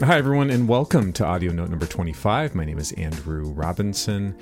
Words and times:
Hi, 0.00 0.18
everyone, 0.18 0.50
and 0.50 0.68
welcome 0.68 1.10
to 1.14 1.24
audio 1.24 1.52
note 1.52 1.70
number 1.70 1.86
25. 1.86 2.54
My 2.54 2.66
name 2.66 2.78
is 2.78 2.92
Andrew 2.92 3.44
Robinson. 3.44 4.36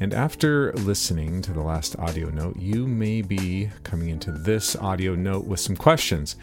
And 0.00 0.14
after 0.14 0.72
listening 0.72 1.42
to 1.42 1.52
the 1.52 1.60
last 1.60 1.94
audio 1.98 2.30
note, 2.30 2.56
you 2.56 2.86
may 2.86 3.20
be 3.20 3.68
coming 3.82 4.08
into 4.08 4.32
this 4.32 4.74
audio 4.74 5.14
note 5.14 5.44
with 5.44 5.60
some 5.60 5.76
questions. 5.76 6.36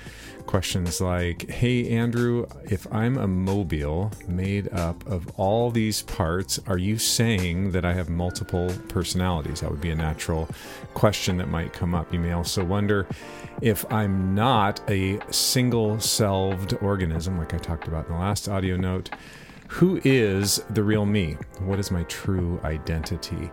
Questions 0.45 1.01
like 1.01 1.49
Hey, 1.49 1.89
Andrew, 1.89 2.45
if 2.65 2.85
I'm 2.93 3.17
a 3.17 3.27
mobile 3.27 4.11
made 4.27 4.71
up 4.71 5.03
of 5.07 5.27
all 5.38 5.71
these 5.71 6.03
parts, 6.03 6.59
are 6.67 6.77
you 6.77 6.99
saying 6.99 7.71
that 7.71 7.83
I 7.83 7.93
have 7.93 8.09
multiple 8.09 8.71
personalities? 8.89 9.62
That 9.62 9.71
would 9.71 9.81
be 9.81 9.89
a 9.89 9.95
natural 9.95 10.48
question 10.93 11.37
that 11.37 11.49
might 11.49 11.73
come 11.73 11.95
up. 11.95 12.13
You 12.13 12.20
may 12.20 12.34
also 12.34 12.63
wonder 12.63 13.07
if 13.63 13.91
I'm 13.91 14.35
not 14.35 14.87
a 14.87 15.20
single 15.31 15.99
celled 15.99 16.77
organism, 16.79 17.39
like 17.39 17.55
I 17.55 17.57
talked 17.57 17.87
about 17.87 18.05
in 18.05 18.13
the 18.13 18.20
last 18.20 18.48
audio 18.48 18.77
note 18.77 19.09
who 19.67 19.99
is 20.03 20.63
the 20.70 20.84
real 20.84 21.05
me? 21.05 21.38
What 21.59 21.80
is 21.80 21.91
my 21.91 22.03
true 22.03 22.59
identity? 22.63 23.49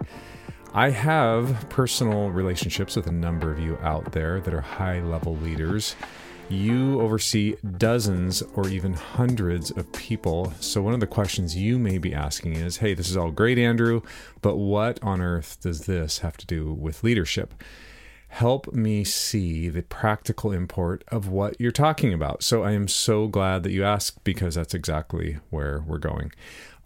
I 0.72 0.90
have 0.90 1.68
personal 1.68 2.30
relationships 2.30 2.96
with 2.96 3.06
a 3.06 3.12
number 3.12 3.50
of 3.50 3.58
you 3.58 3.78
out 3.82 4.12
there 4.12 4.40
that 4.40 4.54
are 4.54 4.60
high 4.60 5.00
level 5.00 5.36
leaders. 5.36 5.96
You 6.48 7.00
oversee 7.00 7.56
dozens 7.78 8.42
or 8.54 8.68
even 8.68 8.92
hundreds 8.92 9.70
of 9.70 9.92
people. 9.92 10.52
So, 10.60 10.82
one 10.82 10.94
of 10.94 11.00
the 11.00 11.06
questions 11.06 11.56
you 11.56 11.78
may 11.78 11.98
be 11.98 12.14
asking 12.14 12.54
is 12.56 12.78
Hey, 12.78 12.94
this 12.94 13.08
is 13.08 13.16
all 13.16 13.30
great, 13.30 13.58
Andrew, 13.58 14.02
but 14.42 14.56
what 14.56 15.02
on 15.02 15.20
earth 15.20 15.58
does 15.60 15.86
this 15.86 16.18
have 16.18 16.36
to 16.38 16.46
do 16.46 16.72
with 16.72 17.02
leadership? 17.02 17.54
Help 18.34 18.72
me 18.74 19.04
see 19.04 19.68
the 19.68 19.82
practical 19.82 20.50
import 20.50 21.04
of 21.06 21.28
what 21.28 21.54
you're 21.60 21.70
talking 21.70 22.12
about. 22.12 22.42
So 22.42 22.64
I 22.64 22.72
am 22.72 22.88
so 22.88 23.28
glad 23.28 23.62
that 23.62 23.70
you 23.70 23.84
asked 23.84 24.24
because 24.24 24.56
that's 24.56 24.74
exactly 24.74 25.38
where 25.50 25.84
we're 25.86 25.98
going. 25.98 26.32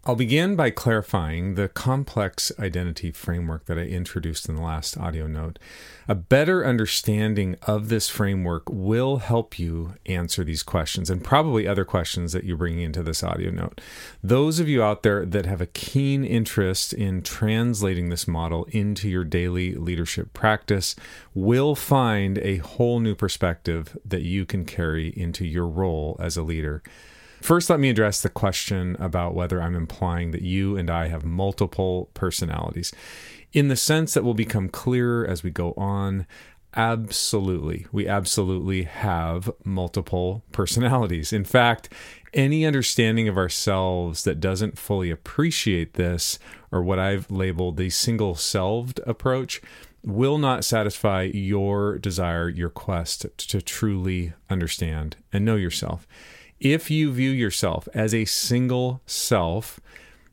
I'll 0.05 0.15
begin 0.15 0.55
by 0.55 0.69
clarifying 0.69 1.55
the 1.55 1.67
complex 1.67 2.53
identity 2.57 3.11
framework 3.11 3.65
that 3.65 3.77
I 3.77 3.81
introduced 3.81 4.47
in 4.47 4.55
the 4.55 4.61
last 4.61 4.97
audio 4.97 5.27
note. 5.27 5.59
A 6.07 6.15
better 6.15 6.65
understanding 6.65 7.57
of 7.63 7.89
this 7.89 8.07
framework 8.07 8.63
will 8.69 9.17
help 9.17 9.59
you 9.59 9.95
answer 10.05 10.45
these 10.45 10.63
questions 10.63 11.09
and 11.09 11.21
probably 11.21 11.67
other 11.67 11.83
questions 11.83 12.31
that 12.31 12.45
you're 12.45 12.55
bringing 12.55 12.79
into 12.79 13.03
this 13.03 13.23
audio 13.23 13.51
note. 13.51 13.81
Those 14.23 14.61
of 14.61 14.69
you 14.69 14.81
out 14.81 15.03
there 15.03 15.25
that 15.25 15.45
have 15.45 15.59
a 15.59 15.65
keen 15.65 16.23
interest 16.23 16.93
in 16.93 17.21
translating 17.21 18.07
this 18.07 18.25
model 18.25 18.67
into 18.71 19.09
your 19.09 19.25
daily 19.25 19.75
leadership 19.75 20.33
practice 20.33 20.95
will 21.33 21.75
find 21.75 22.37
a 22.37 22.57
whole 22.57 23.01
new 23.01 23.15
perspective 23.15 23.97
that 24.05 24.21
you 24.21 24.45
can 24.45 24.63
carry 24.63 25.09
into 25.09 25.45
your 25.45 25.67
role 25.67 26.15
as 26.21 26.37
a 26.37 26.41
leader. 26.41 26.81
First, 27.41 27.69
let 27.69 27.79
me 27.79 27.89
address 27.89 28.21
the 28.21 28.29
question 28.29 28.95
about 28.99 29.33
whether 29.33 29.61
I'm 29.61 29.75
implying 29.75 30.31
that 30.31 30.41
you 30.41 30.77
and 30.77 30.89
I 30.89 31.07
have 31.07 31.23
multiple 31.23 32.09
personalities. 32.13 32.91
In 33.53 33.69
the 33.69 33.75
sense 33.75 34.13
that 34.13 34.23
will 34.23 34.33
become 34.33 34.69
clearer 34.69 35.25
as 35.25 35.41
we 35.41 35.49
go 35.49 35.73
on, 35.77 36.27
absolutely. 36.75 37.87
We 37.91 38.07
absolutely 38.07 38.83
have 38.83 39.49
multiple 39.63 40.43
personalities. 40.51 41.33
In 41.33 41.45
fact, 41.45 41.89
any 42.33 42.65
understanding 42.65 43.27
of 43.27 43.37
ourselves 43.37 44.23
that 44.23 44.39
doesn't 44.39 44.77
fully 44.77 45.09
appreciate 45.09 45.93
this, 45.93 46.37
or 46.71 46.83
what 46.83 46.99
I've 46.99 47.31
labeled 47.31 47.77
the 47.77 47.89
single 47.89 48.35
selved 48.35 48.99
approach, 49.07 49.61
will 50.03 50.37
not 50.37 50.63
satisfy 50.63 51.23
your 51.23 51.97
desire, 51.97 52.47
your 52.47 52.69
quest 52.69 53.25
to 53.37 53.61
truly 53.61 54.33
understand 54.49 55.17
and 55.33 55.43
know 55.43 55.55
yourself. 55.55 56.07
If 56.59 56.91
you 56.91 57.11
view 57.11 57.29
yourself 57.29 57.87
as 57.93 58.13
a 58.13 58.25
single 58.25 59.01
self, 59.05 59.79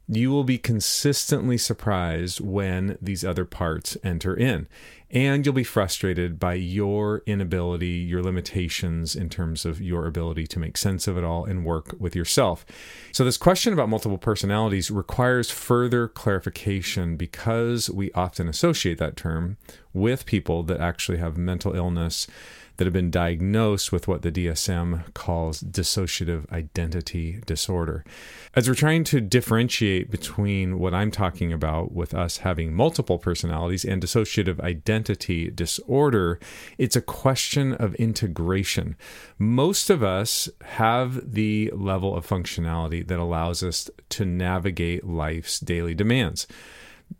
you 0.08 0.30
will 0.30 0.44
be 0.44 0.58
consistently 0.58 1.56
surprised 1.56 2.40
when 2.40 2.98
these 3.00 3.24
other 3.24 3.44
parts 3.44 3.96
enter 4.02 4.34
in. 4.34 4.66
And 5.08 5.46
you'll 5.46 5.54
be 5.54 5.62
frustrated 5.62 6.40
by 6.40 6.54
your 6.54 7.22
inability, 7.26 7.86
your 7.86 8.24
limitations 8.24 9.14
in 9.14 9.28
terms 9.28 9.64
of 9.64 9.80
your 9.80 10.06
ability 10.06 10.48
to 10.48 10.58
make 10.58 10.76
sense 10.76 11.06
of 11.06 11.16
it 11.16 11.22
all 11.22 11.44
and 11.44 11.64
work 11.64 11.94
with 11.98 12.16
yourself. 12.16 12.66
So, 13.12 13.24
this 13.24 13.36
question 13.36 13.72
about 13.72 13.88
multiple 13.88 14.18
personalities 14.18 14.90
requires 14.90 15.48
further 15.48 16.08
clarification 16.08 17.16
because 17.16 17.88
we 17.88 18.10
often 18.12 18.48
associate 18.48 18.98
that 18.98 19.16
term 19.16 19.58
with 19.92 20.26
people 20.26 20.64
that 20.64 20.80
actually 20.80 21.18
have 21.18 21.38
mental 21.38 21.74
illness 21.76 22.26
that 22.76 22.84
have 22.84 22.92
been 22.92 23.10
diagnosed 23.10 23.92
with 23.92 24.06
what 24.06 24.22
the 24.22 24.32
DSM 24.32 25.12
calls 25.14 25.62
dissociative 25.62 26.50
identity 26.52 27.40
disorder. 27.46 28.04
As 28.54 28.68
we're 28.68 28.74
trying 28.74 29.04
to 29.04 29.20
differentiate 29.20 30.10
between 30.10 30.78
what 30.78 30.94
I'm 30.94 31.10
talking 31.10 31.52
about 31.52 31.92
with 31.92 32.14
us 32.14 32.38
having 32.38 32.74
multiple 32.74 33.18
personalities 33.18 33.84
and 33.84 34.02
dissociative 34.02 34.60
identity 34.60 35.50
disorder, 35.50 36.38
it's 36.78 36.96
a 36.96 37.02
question 37.02 37.74
of 37.74 37.94
integration. 37.96 38.96
Most 39.38 39.90
of 39.90 40.02
us 40.02 40.48
have 40.62 41.32
the 41.32 41.70
level 41.74 42.16
of 42.16 42.26
functionality 42.26 43.06
that 43.06 43.18
allows 43.18 43.62
us 43.62 43.90
to 44.10 44.24
navigate 44.24 45.06
life's 45.06 45.60
daily 45.60 45.94
demands 45.94 46.46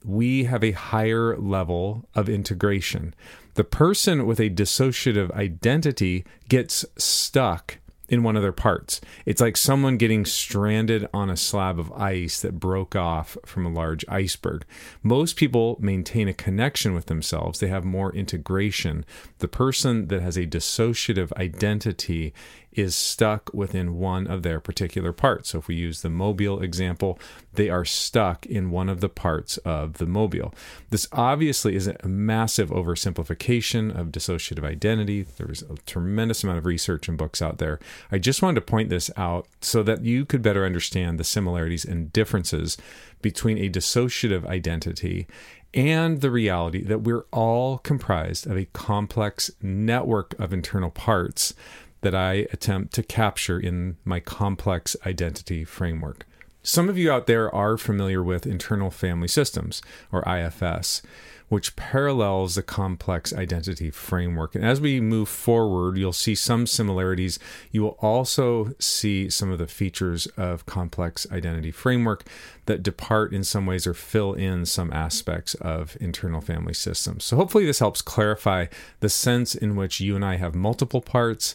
we 0.04 0.44
have 0.44 0.64
a 0.64 0.72
higher 0.72 1.36
level 1.36 2.08
of 2.14 2.28
integration. 2.28 3.14
The 3.56 3.64
person 3.64 4.26
with 4.26 4.38
a 4.38 4.50
dissociative 4.50 5.30
identity 5.30 6.26
gets 6.46 6.84
stuck 6.98 7.78
in 8.06 8.22
one 8.22 8.36
of 8.36 8.42
their 8.42 8.52
parts. 8.52 9.00
It's 9.24 9.40
like 9.40 9.56
someone 9.56 9.96
getting 9.96 10.26
stranded 10.26 11.08
on 11.14 11.30
a 11.30 11.38
slab 11.38 11.78
of 11.78 11.90
ice 11.92 12.42
that 12.42 12.60
broke 12.60 12.94
off 12.94 13.38
from 13.46 13.64
a 13.64 13.70
large 13.70 14.04
iceberg. 14.10 14.66
Most 15.02 15.36
people 15.36 15.78
maintain 15.80 16.28
a 16.28 16.34
connection 16.34 16.92
with 16.92 17.06
themselves, 17.06 17.58
they 17.58 17.68
have 17.68 17.82
more 17.82 18.14
integration. 18.14 19.06
The 19.38 19.48
person 19.48 20.08
that 20.08 20.20
has 20.20 20.36
a 20.36 20.46
dissociative 20.46 21.32
identity 21.32 22.34
is 22.76 22.94
stuck 22.94 23.50
within 23.54 23.96
one 23.96 24.26
of 24.26 24.42
their 24.42 24.60
particular 24.60 25.12
parts. 25.12 25.50
So 25.50 25.58
if 25.58 25.68
we 25.68 25.74
use 25.74 26.02
the 26.02 26.10
mobile 26.10 26.60
example, 26.60 27.18
they 27.54 27.70
are 27.70 27.86
stuck 27.86 28.44
in 28.44 28.70
one 28.70 28.88
of 28.90 29.00
the 29.00 29.08
parts 29.08 29.56
of 29.58 29.94
the 29.94 30.06
mobile. 30.06 30.54
This 30.90 31.08
obviously 31.10 31.74
is 31.74 31.86
a 31.86 32.06
massive 32.06 32.68
oversimplification 32.68 33.98
of 33.98 34.08
dissociative 34.08 34.64
identity. 34.64 35.22
There's 35.22 35.62
a 35.62 35.76
tremendous 35.86 36.44
amount 36.44 36.58
of 36.58 36.66
research 36.66 37.08
and 37.08 37.16
books 37.16 37.40
out 37.40 37.58
there. 37.58 37.80
I 38.12 38.18
just 38.18 38.42
wanted 38.42 38.56
to 38.56 38.66
point 38.66 38.90
this 38.90 39.10
out 39.16 39.48
so 39.60 39.82
that 39.82 40.04
you 40.04 40.26
could 40.26 40.42
better 40.42 40.66
understand 40.66 41.18
the 41.18 41.24
similarities 41.24 41.84
and 41.84 42.12
differences 42.12 42.76
between 43.22 43.56
a 43.58 43.70
dissociative 43.70 44.44
identity 44.46 45.26
and 45.74 46.20
the 46.20 46.30
reality 46.30 46.82
that 46.82 47.02
we're 47.02 47.26
all 47.32 47.78
comprised 47.78 48.46
of 48.46 48.56
a 48.56 48.66
complex 48.66 49.50
network 49.60 50.34
of 50.38 50.52
internal 50.52 50.90
parts 50.90 51.54
that 52.02 52.14
I 52.14 52.46
attempt 52.52 52.94
to 52.94 53.02
capture 53.02 53.58
in 53.58 53.96
my 54.04 54.20
complex 54.20 54.96
identity 55.04 55.64
framework. 55.64 56.26
Some 56.66 56.88
of 56.88 56.98
you 56.98 57.12
out 57.12 57.28
there 57.28 57.54
are 57.54 57.78
familiar 57.78 58.24
with 58.24 58.44
internal 58.44 58.90
family 58.90 59.28
systems, 59.28 59.80
or 60.10 60.28
IFS, 60.28 61.00
which 61.48 61.76
parallels 61.76 62.56
the 62.56 62.62
complex 62.64 63.32
identity 63.32 63.88
framework. 63.88 64.56
And 64.56 64.64
as 64.64 64.80
we 64.80 65.00
move 65.00 65.28
forward, 65.28 65.96
you'll 65.96 66.12
see 66.12 66.34
some 66.34 66.66
similarities. 66.66 67.38
You 67.70 67.84
will 67.84 67.96
also 68.00 68.74
see 68.80 69.30
some 69.30 69.52
of 69.52 69.60
the 69.60 69.68
features 69.68 70.26
of 70.36 70.66
complex 70.66 71.24
identity 71.30 71.70
framework 71.70 72.24
that 72.64 72.82
depart 72.82 73.32
in 73.32 73.44
some 73.44 73.64
ways 73.64 73.86
or 73.86 73.94
fill 73.94 74.32
in 74.32 74.66
some 74.66 74.92
aspects 74.92 75.54
of 75.54 75.96
internal 76.00 76.40
family 76.40 76.74
systems. 76.74 77.22
So 77.22 77.36
hopefully 77.36 77.64
this 77.64 77.78
helps 77.78 78.02
clarify 78.02 78.66
the 78.98 79.08
sense 79.08 79.54
in 79.54 79.76
which 79.76 80.00
you 80.00 80.16
and 80.16 80.24
I 80.24 80.38
have 80.38 80.56
multiple 80.56 81.00
parts 81.00 81.54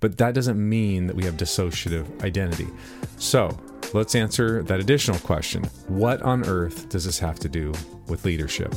but 0.00 0.16
that 0.16 0.32
doesn't 0.32 0.56
mean 0.56 1.08
that 1.08 1.14
we 1.14 1.24
have 1.24 1.34
dissociative 1.34 2.24
identity. 2.24 2.66
So 3.18 3.60
let's 3.92 4.14
answer 4.14 4.62
that 4.62 4.80
additional 4.80 5.18
question 5.20 5.64
What 5.88 6.22
on 6.22 6.46
earth 6.46 6.88
does 6.88 7.04
this 7.04 7.18
have 7.18 7.38
to 7.40 7.48
do 7.48 7.72
with 8.06 8.24
leadership? 8.24 8.74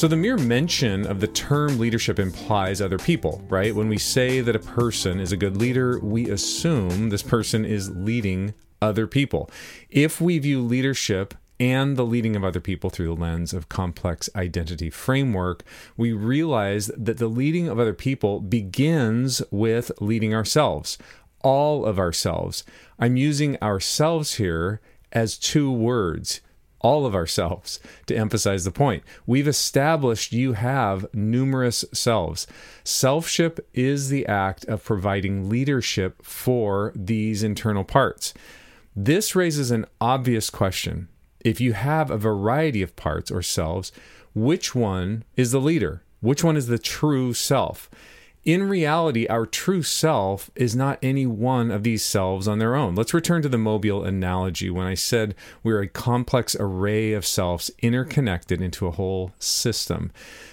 So, 0.00 0.08
the 0.08 0.16
mere 0.16 0.38
mention 0.38 1.06
of 1.06 1.20
the 1.20 1.26
term 1.26 1.78
leadership 1.78 2.18
implies 2.18 2.80
other 2.80 2.96
people, 2.96 3.44
right? 3.50 3.74
When 3.74 3.86
we 3.86 3.98
say 3.98 4.40
that 4.40 4.56
a 4.56 4.58
person 4.58 5.20
is 5.20 5.30
a 5.30 5.36
good 5.36 5.58
leader, 5.58 5.98
we 5.98 6.30
assume 6.30 7.10
this 7.10 7.22
person 7.22 7.66
is 7.66 7.90
leading 7.90 8.54
other 8.80 9.06
people. 9.06 9.50
If 9.90 10.18
we 10.18 10.38
view 10.38 10.62
leadership 10.62 11.34
and 11.60 11.96
the 11.96 12.06
leading 12.06 12.34
of 12.34 12.42
other 12.42 12.60
people 12.60 12.88
through 12.88 13.14
the 13.14 13.20
lens 13.20 13.52
of 13.52 13.68
complex 13.68 14.30
identity 14.34 14.88
framework, 14.88 15.62
we 15.96 16.12
realize 16.12 16.86
that 16.96 17.18
the 17.18 17.28
leading 17.28 17.68
of 17.68 17.78
other 17.78 17.92
people 17.92 18.40
begins 18.40 19.42
with 19.50 19.92
leading 20.00 20.34
ourselves, 20.34 20.96
all 21.42 21.84
of 21.84 21.98
ourselves. 21.98 22.64
I'm 22.98 23.16
using 23.16 23.60
ourselves 23.62 24.34
here 24.34 24.80
as 25.12 25.36
two 25.36 25.70
words 25.70 26.40
all 26.82 27.04
of 27.04 27.14
ourselves 27.14 27.78
to 28.06 28.16
emphasize 28.16 28.64
the 28.64 28.70
point. 28.70 29.02
We've 29.26 29.46
established 29.46 30.32
you 30.32 30.54
have 30.54 31.06
numerous 31.12 31.84
selves. 31.92 32.46
Selfship 32.84 33.60
is 33.74 34.08
the 34.08 34.26
act 34.26 34.64
of 34.64 34.82
providing 34.82 35.50
leadership 35.50 36.24
for 36.24 36.92
these 36.96 37.42
internal 37.42 37.84
parts. 37.84 38.32
This 38.96 39.36
raises 39.36 39.70
an 39.70 39.84
obvious 40.00 40.48
question. 40.48 41.08
If 41.40 41.60
you 41.60 41.72
have 41.72 42.10
a 42.10 42.18
variety 42.18 42.82
of 42.82 42.96
parts 42.96 43.30
or 43.30 43.42
selves, 43.42 43.92
which 44.34 44.74
one 44.74 45.24
is 45.36 45.52
the 45.52 45.60
leader? 45.60 46.02
Which 46.20 46.44
one 46.44 46.56
is 46.56 46.66
the 46.66 46.78
true 46.78 47.32
self? 47.32 47.90
In 48.44 48.68
reality, 48.68 49.26
our 49.26 49.44
true 49.44 49.82
self 49.82 50.50
is 50.54 50.74
not 50.74 50.98
any 51.02 51.26
one 51.26 51.70
of 51.70 51.82
these 51.82 52.02
selves 52.02 52.48
on 52.48 52.58
their 52.58 52.74
own. 52.74 52.94
Let's 52.94 53.12
return 53.12 53.42
to 53.42 53.50
the 53.50 53.58
mobile 53.58 54.02
analogy 54.02 54.70
when 54.70 54.86
I 54.86 54.94
said 54.94 55.34
we're 55.62 55.82
a 55.82 55.88
complex 55.88 56.56
array 56.58 57.12
of 57.12 57.26
selves 57.26 57.70
interconnected 57.80 58.62
into 58.62 58.86
a 58.86 58.92
whole 58.92 59.32
system. 59.38 60.10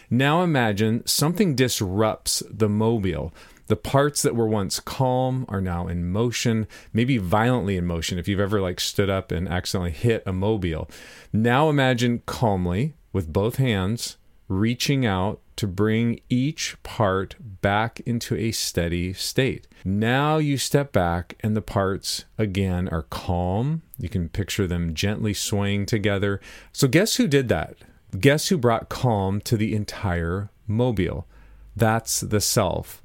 Now 0.10 0.42
imagine 0.42 1.06
something 1.08 1.56
disrupts 1.56 2.44
the 2.50 2.68
mobile. 2.68 3.34
The 3.68 3.76
parts 3.76 4.22
that 4.22 4.36
were 4.36 4.48
once 4.48 4.80
calm 4.80 5.46
are 5.50 5.62
now 5.62 5.88
in 5.88 6.10
motion, 6.10 6.68
maybe 6.94 7.18
violently 7.18 7.78
in 7.78 7.86
motion 7.86 8.18
if 8.18 8.28
you've 8.28 8.40
ever 8.40 8.62
like 8.62 8.80
stood 8.80 9.10
up 9.10 9.32
and 9.32 9.48
accidentally 9.48 9.92
hit 9.92 10.24
a 10.26 10.34
mobile. 10.34 10.90
Now 11.32 11.70
imagine 11.70 12.24
calmly 12.26 12.96
with 13.12 13.32
both 13.32 13.58
hands 13.58 14.18
reaching 14.48 15.06
out 15.06 15.42
to 15.58 15.68
bring 15.68 16.22
each 16.30 16.82
part 16.84 17.36
back 17.40 18.00
into 18.06 18.36
a 18.36 18.52
steady 18.52 19.12
state. 19.12 19.68
Now 19.84 20.38
you 20.38 20.58
step 20.58 20.92
back 20.94 21.36
and 21.42 21.56
the 21.56 21.62
parts 21.62 22.26
again 22.38 22.88
are 22.90 23.04
calm. 23.04 23.82
You 23.98 24.08
can 24.08 24.30
picture 24.30 24.68
them 24.68 24.94
gently 24.94 25.34
swaying 25.34 25.88
together. 25.88 26.40
So, 26.72 26.88
guess 26.88 27.16
who 27.16 27.28
did 27.28 27.50
that? 27.50 27.78
Guess 28.18 28.48
who 28.48 28.58
brought 28.58 28.90
calm 28.90 29.42
to 29.42 29.58
the 29.58 29.76
entire 29.76 30.50
mobile? 30.68 31.28
That's 31.76 32.22
the 32.22 32.40
self. 32.40 33.02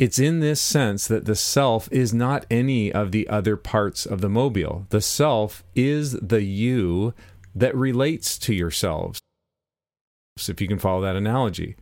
It's 0.00 0.18
in 0.18 0.40
this 0.40 0.62
sense 0.62 1.06
that 1.08 1.26
the 1.26 1.36
self 1.36 1.86
is 1.92 2.14
not 2.14 2.46
any 2.50 2.90
of 2.90 3.12
the 3.12 3.28
other 3.28 3.54
parts 3.54 4.06
of 4.06 4.22
the 4.22 4.30
mobile. 4.30 4.86
The 4.88 5.02
self 5.02 5.62
is 5.74 6.12
the 6.12 6.42
you 6.42 7.12
that 7.54 7.76
relates 7.76 8.38
to 8.38 8.54
yourselves. 8.54 9.20
If 10.48 10.58
you 10.58 10.68
can 10.68 10.78
follow 10.78 11.02
that 11.02 11.16
analogy. 11.16 11.76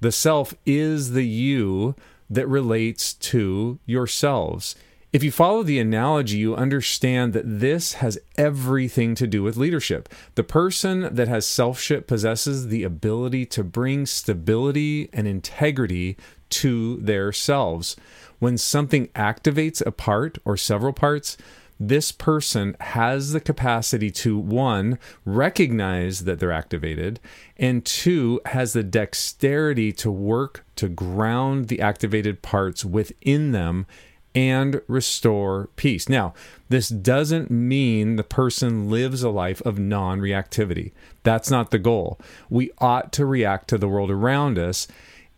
The 0.00 0.12
self 0.12 0.54
is 0.64 1.10
the 1.10 1.26
you 1.26 1.94
that 2.30 2.48
relates 2.48 3.12
to 3.12 3.78
yourselves. 3.84 4.74
If 5.12 5.22
you 5.22 5.30
follow 5.30 5.62
the 5.62 5.78
analogy, 5.78 6.38
you 6.38 6.56
understand 6.56 7.34
that 7.34 7.60
this 7.60 7.94
has 7.94 8.18
everything 8.38 9.14
to 9.16 9.26
do 9.26 9.42
with 9.42 9.58
leadership. 9.58 10.08
The 10.36 10.42
person 10.42 11.14
that 11.14 11.28
has 11.28 11.44
selfship 11.44 12.06
possesses 12.06 12.68
the 12.68 12.82
ability 12.82 13.44
to 13.46 13.62
bring 13.62 14.06
stability 14.06 15.10
and 15.12 15.28
integrity 15.28 16.16
to 16.52 16.96
their 16.96 17.32
selves. 17.32 17.96
When 18.38 18.58
something 18.58 19.08
activates 19.08 19.84
a 19.84 19.92
part 19.92 20.38
or 20.44 20.56
several 20.56 20.92
parts, 20.92 21.36
this 21.78 22.12
person 22.12 22.76
has 22.80 23.32
the 23.32 23.40
capacity 23.40 24.10
to 24.12 24.38
one, 24.38 24.98
recognize 25.24 26.24
that 26.24 26.38
they're 26.38 26.52
activated, 26.52 27.18
and 27.56 27.84
two, 27.84 28.40
has 28.46 28.72
the 28.72 28.84
dexterity 28.84 29.90
to 29.92 30.10
work 30.10 30.64
to 30.76 30.88
ground 30.88 31.68
the 31.68 31.80
activated 31.80 32.40
parts 32.40 32.84
within 32.84 33.52
them 33.52 33.86
and 34.34 34.80
restore 34.86 35.68
peace. 35.76 36.08
Now, 36.08 36.34
this 36.68 36.88
doesn't 36.88 37.50
mean 37.50 38.16
the 38.16 38.22
person 38.22 38.88
lives 38.88 39.22
a 39.22 39.30
life 39.30 39.60
of 39.62 39.78
non 39.78 40.20
reactivity. 40.20 40.92
That's 41.22 41.50
not 41.50 41.70
the 41.70 41.78
goal. 41.78 42.18
We 42.48 42.70
ought 42.78 43.12
to 43.14 43.26
react 43.26 43.68
to 43.68 43.78
the 43.78 43.88
world 43.88 44.10
around 44.10 44.58
us. 44.58 44.88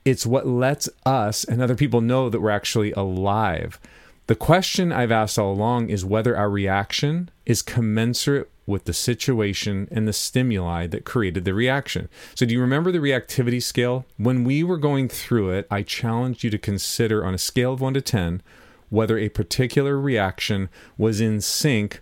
It's 0.05 0.27
what 0.27 0.47
lets 0.47 0.89
us 1.07 1.45
and 1.45 1.63
other 1.63 1.75
people 1.75 2.01
know 2.01 2.29
that 2.29 2.41
we're 2.41 2.51
actually 2.51 2.93
alive. 2.93 3.79
The 4.27 4.35
question 4.35 4.93
I've 4.93 5.13
asked 5.13 5.39
all 5.39 5.53
along 5.53 5.91
is 5.91 6.05
whether 6.05 6.37
our 6.37 6.51
reaction 6.51 7.31
is 7.47 7.63
commensurate 7.63 8.51
with 8.67 8.85
the 8.85 8.95
situation 8.95 9.89
and 9.91 10.09
the 10.09 10.13
stimuli 10.13 10.87
that 10.87 11.05
created 11.05 11.45
the 11.45 11.53
reaction. 11.53 12.09
So, 12.35 12.47
do 12.47 12.55
you 12.55 12.61
remember 12.61 12.91
the 12.91 12.99
reactivity 12.99 13.63
scale? 13.63 14.07
When 14.17 14.45
we 14.45 14.63
were 14.63 14.79
going 14.79 15.09
through 15.09 15.51
it, 15.51 15.67
I 15.71 15.83
challenged 15.83 16.43
you 16.43 16.51
to 16.51 16.59
consider 16.59 17.25
on 17.25 17.35
a 17.35 17.39
scale 17.39 17.75
of 17.75 17.81
1 17.81 17.95
to 17.95 18.01
10 18.01 18.43
whether 18.91 19.19
a 19.19 19.29
particular 19.29 19.99
reaction 19.99 20.69
was 20.97 21.21
in 21.21 21.41
sync 21.41 22.01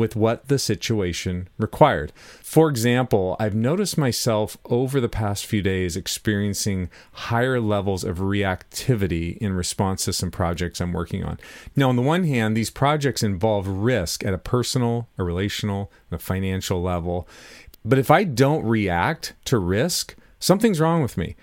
with 0.00 0.16
what 0.16 0.48
the 0.48 0.58
situation 0.58 1.46
required. 1.58 2.10
For 2.42 2.70
example, 2.70 3.36
I've 3.38 3.54
noticed 3.54 3.98
myself 3.98 4.56
over 4.64 4.98
the 4.98 5.10
past 5.10 5.44
few 5.44 5.60
days 5.60 5.94
experiencing 5.94 6.88
higher 7.12 7.60
levels 7.60 8.02
of 8.02 8.16
reactivity 8.16 9.36
in 9.36 9.52
response 9.52 10.06
to 10.06 10.14
some 10.14 10.30
projects 10.30 10.80
I'm 10.80 10.94
working 10.94 11.22
on. 11.22 11.38
Now, 11.76 11.90
on 11.90 11.96
the 11.96 12.02
one 12.02 12.24
hand, 12.24 12.56
these 12.56 12.70
projects 12.70 13.22
involve 13.22 13.68
risk 13.68 14.24
at 14.24 14.32
a 14.32 14.38
personal, 14.38 15.06
a 15.18 15.22
relational, 15.22 15.92
and 16.10 16.18
a 16.18 16.22
financial 16.22 16.80
level. 16.80 17.28
But 17.84 17.98
if 17.98 18.10
I 18.10 18.24
don't 18.24 18.64
react 18.64 19.34
to 19.44 19.58
risk, 19.58 20.16
something's 20.38 20.80
wrong 20.80 21.02
with 21.02 21.18
me 21.18 21.36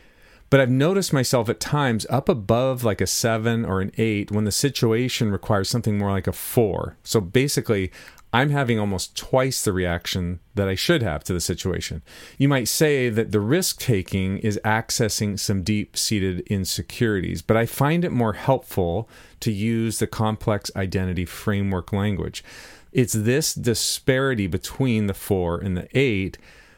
but 0.50 0.60
I've 0.60 0.70
noticed 0.70 1.12
myself 1.12 1.50
at 1.50 1.60
times 1.60 2.06
up 2.10 2.30
above 2.30 2.84
like 2.84 3.02
a 3.02 3.08
seven 3.08 3.66
or 3.66 3.82
an 3.82 3.92
eight 3.98 4.32
when 4.32 4.46
the 4.46 4.52
situation 4.52 5.32
requires 5.32 5.70
something 5.70 5.98
more 5.98 6.12
like 6.12 6.28
a 6.28 6.32
four. 6.32 6.96
So 7.04 7.20
basically, 7.20 7.92
I'm 8.34 8.50
having 8.50 8.78
almost 8.78 9.16
twice 9.16 9.64
the 9.64 9.72
reaction 9.72 10.40
that 10.56 10.68
I 10.68 10.76
should 10.76 11.02
have 11.02 11.24
to 11.26 11.34
the 11.34 11.40
situation. 11.40 12.02
You 12.38 12.50
might 12.50 12.68
say 12.68 13.10
that 13.10 13.32
the 13.32 13.40
risk 13.40 13.80
taking 13.80 14.38
is 14.40 14.60
accessing 14.66 15.40
some 15.40 15.64
deep 15.64 15.96
seated 15.96 16.42
insecurities, 16.42 17.42
but 17.42 17.56
I 17.56 17.66
find 17.66 18.04
it 18.04 18.12
more 18.12 18.34
helpful 18.34 19.10
to 19.40 19.52
use 19.52 20.00
the 20.00 20.08
complex 20.08 20.70
identity 20.76 21.26
framework 21.26 21.94
language. 21.94 22.44
It's 22.92 23.14
this 23.14 23.54
disparity 23.54 24.48
between 24.48 25.08
the 25.08 25.14
four 25.14 25.60
and 25.60 25.78
the 25.78 25.88
eight 25.98 26.38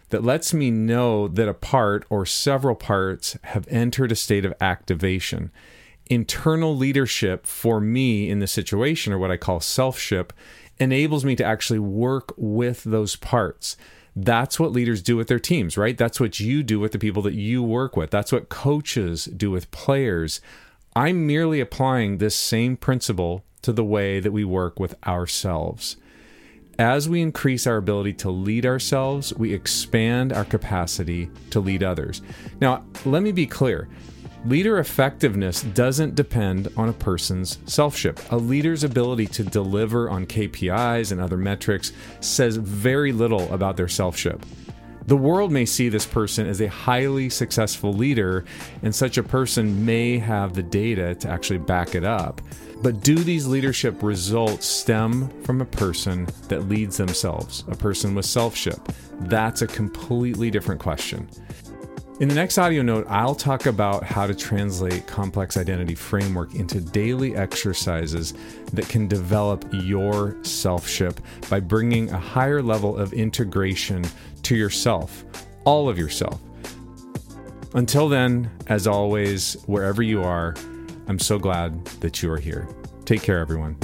that 0.10 0.24
lets 0.24 0.54
me 0.54 0.72
know 0.72 1.28
that 1.28 1.48
a 1.48 1.54
part 1.54 2.06
or 2.10 2.26
several 2.26 2.76
parts 2.76 3.38
have 3.44 3.68
entered 3.70 4.12
a 4.12 4.16
state 4.16 4.46
of 4.46 4.54
activation. 4.60 5.52
Internal 6.10 6.76
leadership 6.76 7.46
for 7.46 7.80
me 7.80 8.30
in 8.30 8.40
the 8.40 8.48
situation, 8.48 9.14
or 9.14 9.20
what 9.20 9.32
I 9.32 9.38
call 9.38 9.60
selfship, 9.60 10.34
enables 10.80 11.24
me 11.24 11.36
to 11.36 11.46
actually 11.46 11.80
work 11.80 12.34
with 12.36 12.84
those 12.84 13.16
parts. 13.16 13.78
That's 14.16 14.60
what 14.60 14.72
leaders 14.72 15.04
do 15.04 15.16
with 15.16 15.28
their 15.28 15.40
teams, 15.40 15.78
right? 15.78 15.98
That's 15.98 16.20
what 16.20 16.40
you 16.40 16.64
do 16.64 16.80
with 16.80 16.94
the 16.94 17.00
people 17.00 17.22
that 17.24 17.36
you 17.36 17.62
work 17.62 17.96
with. 17.96 18.10
That's 18.10 18.32
what 18.32 18.50
coaches 18.50 19.26
do 19.26 19.52
with 19.52 19.70
players. 19.72 20.42
I'm 20.96 21.28
merely 21.28 21.60
applying 21.60 22.18
this 22.18 22.36
same 22.36 22.76
principle 22.76 23.44
to 23.62 23.72
the 23.72 23.84
way 23.84 24.20
that 24.20 24.32
we 24.32 24.44
work 24.44 24.80
with 24.80 24.96
ourselves. 25.06 25.96
As 26.80 27.10
we 27.10 27.22
increase 27.22 27.68
our 27.68 27.78
ability 27.78 28.14
to 28.14 28.32
lead 28.32 28.66
ourselves, 28.66 29.34
we 29.36 29.54
expand 29.54 30.34
our 30.34 30.46
capacity 30.46 31.30
to 31.52 31.60
lead 31.60 31.84
others. 31.84 32.22
Now, 32.62 32.86
let 33.06 33.22
me 33.22 33.32
be 33.32 33.46
clear 33.46 33.90
Leader 34.46 34.80
effectiveness 34.80 35.64
doesn't 35.64 36.16
depend 36.16 36.70
on 36.78 36.88
a 36.88 36.94
person's 36.94 37.58
selfship. 37.66 38.20
A 38.32 38.38
leader's 38.38 38.86
ability 38.86 39.28
to 39.28 39.44
deliver 39.44 40.10
on 40.10 40.26
KPIs 40.26 41.12
and 41.12 41.20
other 41.20 41.36
metrics 41.36 41.92
says 42.22 42.56
very 42.56 43.12
little 43.12 43.54
about 43.54 43.76
their 43.76 43.90
selfship. 43.90 44.46
The 45.08 45.18
world 45.18 45.52
may 45.52 45.66
see 45.66 45.90
this 45.90 46.06
person 46.06 46.48
as 46.48 46.62
a 46.62 46.68
highly 46.68 47.30
successful 47.30 47.92
leader, 47.92 48.46
and 48.82 48.96
such 48.96 49.18
a 49.18 49.24
person 49.24 49.86
may 49.86 50.18
have 50.20 50.54
the 50.54 50.64
data 50.64 51.16
to 51.16 51.30
actually 51.30 51.60
back 51.60 51.94
it 51.94 52.06
up. 52.06 52.40
But 52.82 53.02
do 53.02 53.16
these 53.16 53.46
leadership 53.46 54.02
results 54.02 54.66
stem 54.66 55.28
from 55.44 55.60
a 55.60 55.66
person 55.66 56.28
that 56.48 56.70
leads 56.70 56.96
themselves, 56.96 57.66
a 57.68 57.76
person 57.76 58.16
with 58.16 58.26
selfship? 58.26 58.80
That's 59.22 59.64
a 59.64 59.68
completely 59.68 60.50
different 60.50 60.80
question. 60.80 61.28
In 62.20 62.28
the 62.28 62.36
next 62.36 62.58
audio 62.58 62.82
note, 62.82 63.06
I'll 63.08 63.34
talk 63.34 63.66
about 63.66 64.04
how 64.04 64.28
to 64.28 64.36
translate 64.36 65.08
complex 65.08 65.56
identity 65.56 65.96
framework 65.96 66.54
into 66.54 66.82
daily 66.82 67.34
exercises 67.34 68.34
that 68.74 68.90
can 68.90 69.08
develop 69.08 69.64
your 69.72 70.36
selfship 70.44 71.22
by 71.50 71.62
bringing 71.62 72.10
a 72.10 72.20
higher 72.20 72.62
level 72.62 72.98
of 72.98 73.14
integration 73.14 74.04
to 74.44 74.54
yourself, 74.54 75.24
all 75.64 75.88
of 75.88 75.98
yourself. 75.98 76.42
Until 77.74 78.10
then, 78.10 78.52
as 78.68 78.86
always, 78.86 79.54
wherever 79.68 80.04
you 80.04 80.22
are, 80.22 80.56
I'm 81.08 81.20
so 81.20 81.40
glad 81.40 81.86
that 82.02 82.22
you 82.22 82.30
are 82.34 82.38
here. 82.38 82.68
Take 83.06 83.22
care, 83.22 83.40
everyone. 83.40 83.78